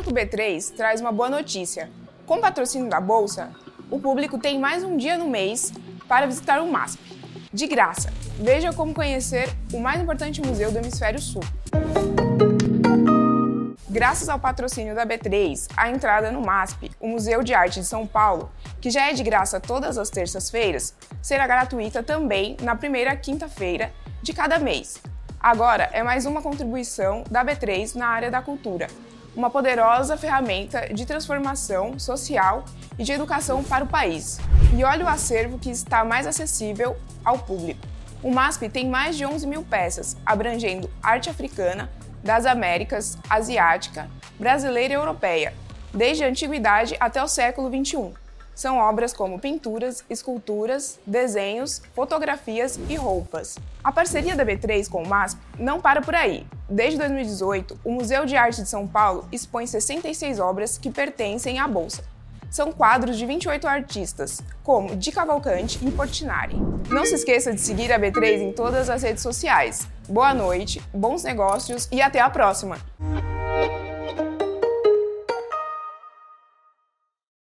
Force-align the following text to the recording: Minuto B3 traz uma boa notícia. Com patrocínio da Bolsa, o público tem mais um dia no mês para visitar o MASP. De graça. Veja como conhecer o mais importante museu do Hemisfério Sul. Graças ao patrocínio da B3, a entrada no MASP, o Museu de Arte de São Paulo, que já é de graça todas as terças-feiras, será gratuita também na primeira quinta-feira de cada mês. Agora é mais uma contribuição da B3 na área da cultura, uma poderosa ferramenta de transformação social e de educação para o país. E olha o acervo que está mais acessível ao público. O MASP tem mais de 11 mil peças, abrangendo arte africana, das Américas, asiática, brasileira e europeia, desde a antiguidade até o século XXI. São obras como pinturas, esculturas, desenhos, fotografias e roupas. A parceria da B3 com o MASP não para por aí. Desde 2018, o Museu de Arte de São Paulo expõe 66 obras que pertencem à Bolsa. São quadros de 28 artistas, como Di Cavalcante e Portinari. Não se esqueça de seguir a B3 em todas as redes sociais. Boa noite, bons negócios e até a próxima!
Minuto 0.00 0.14
B3 0.14 0.74
traz 0.74 0.98
uma 1.02 1.12
boa 1.12 1.28
notícia. 1.28 1.90
Com 2.24 2.40
patrocínio 2.40 2.88
da 2.88 2.98
Bolsa, 2.98 3.50
o 3.90 4.00
público 4.00 4.38
tem 4.38 4.58
mais 4.58 4.82
um 4.82 4.96
dia 4.96 5.18
no 5.18 5.28
mês 5.28 5.74
para 6.08 6.24
visitar 6.24 6.58
o 6.62 6.72
MASP. 6.72 6.98
De 7.52 7.66
graça. 7.66 8.10
Veja 8.38 8.72
como 8.72 8.94
conhecer 8.94 9.54
o 9.74 9.78
mais 9.78 10.00
importante 10.00 10.40
museu 10.40 10.72
do 10.72 10.78
Hemisfério 10.78 11.20
Sul. 11.20 11.42
Graças 13.90 14.30
ao 14.30 14.38
patrocínio 14.38 14.94
da 14.94 15.04
B3, 15.04 15.68
a 15.76 15.90
entrada 15.90 16.32
no 16.32 16.40
MASP, 16.40 16.90
o 16.98 17.06
Museu 17.06 17.42
de 17.42 17.52
Arte 17.52 17.80
de 17.80 17.86
São 17.86 18.06
Paulo, 18.06 18.50
que 18.80 18.88
já 18.88 19.10
é 19.10 19.12
de 19.12 19.22
graça 19.22 19.60
todas 19.60 19.98
as 19.98 20.08
terças-feiras, 20.08 20.94
será 21.20 21.46
gratuita 21.46 22.02
também 22.02 22.56
na 22.62 22.74
primeira 22.74 23.14
quinta-feira 23.16 23.92
de 24.22 24.32
cada 24.32 24.58
mês. 24.58 24.98
Agora 25.38 25.90
é 25.92 26.02
mais 26.02 26.24
uma 26.24 26.40
contribuição 26.40 27.22
da 27.30 27.44
B3 27.44 27.96
na 27.96 28.06
área 28.06 28.30
da 28.30 28.40
cultura, 28.40 28.86
uma 29.34 29.50
poderosa 29.50 30.16
ferramenta 30.16 30.92
de 30.92 31.06
transformação 31.06 31.98
social 31.98 32.64
e 32.98 33.04
de 33.04 33.12
educação 33.12 33.62
para 33.62 33.84
o 33.84 33.88
país. 33.88 34.38
E 34.76 34.84
olha 34.84 35.04
o 35.04 35.08
acervo 35.08 35.58
que 35.58 35.70
está 35.70 36.04
mais 36.04 36.26
acessível 36.26 36.96
ao 37.24 37.38
público. 37.38 37.80
O 38.22 38.30
MASP 38.30 38.68
tem 38.68 38.88
mais 38.88 39.16
de 39.16 39.24
11 39.24 39.46
mil 39.46 39.62
peças, 39.62 40.16
abrangendo 40.26 40.90
arte 41.02 41.30
africana, 41.30 41.90
das 42.22 42.44
Américas, 42.44 43.16
asiática, 43.30 44.10
brasileira 44.38 44.92
e 44.92 44.96
europeia, 44.96 45.54
desde 45.92 46.22
a 46.22 46.28
antiguidade 46.28 46.96
até 47.00 47.22
o 47.22 47.28
século 47.28 47.68
XXI. 47.68 48.12
São 48.60 48.76
obras 48.76 49.14
como 49.14 49.38
pinturas, 49.38 50.04
esculturas, 50.10 50.98
desenhos, 51.06 51.80
fotografias 51.94 52.78
e 52.90 52.94
roupas. 52.94 53.58
A 53.82 53.90
parceria 53.90 54.36
da 54.36 54.44
B3 54.44 54.86
com 54.86 55.02
o 55.02 55.08
MASP 55.08 55.40
não 55.58 55.80
para 55.80 56.02
por 56.02 56.14
aí. 56.14 56.46
Desde 56.68 56.98
2018, 56.98 57.80
o 57.82 57.90
Museu 57.90 58.26
de 58.26 58.36
Arte 58.36 58.60
de 58.60 58.68
São 58.68 58.86
Paulo 58.86 59.26
expõe 59.32 59.66
66 59.66 60.38
obras 60.38 60.76
que 60.76 60.90
pertencem 60.90 61.58
à 61.58 61.66
Bolsa. 61.66 62.04
São 62.50 62.70
quadros 62.70 63.16
de 63.16 63.24
28 63.24 63.66
artistas, 63.66 64.42
como 64.62 64.94
Di 64.94 65.10
Cavalcante 65.10 65.78
e 65.82 65.90
Portinari. 65.90 66.56
Não 66.90 67.06
se 67.06 67.14
esqueça 67.14 67.54
de 67.54 67.62
seguir 67.62 67.90
a 67.90 67.98
B3 67.98 68.42
em 68.42 68.52
todas 68.52 68.90
as 68.90 69.02
redes 69.02 69.22
sociais. 69.22 69.88
Boa 70.06 70.34
noite, 70.34 70.82
bons 70.92 71.22
negócios 71.22 71.88
e 71.90 72.02
até 72.02 72.20
a 72.20 72.28
próxima! 72.28 72.76